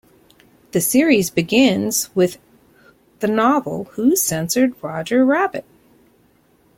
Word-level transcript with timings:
The 0.71 0.81
series 0.81 1.29
begins 1.29 2.09
with 2.15 2.39
the 3.19 3.27
novel 3.27 3.83
Who 3.91 4.15
Censored 4.15 4.73
Roger 4.81 5.23
Rabbit? 5.23 5.63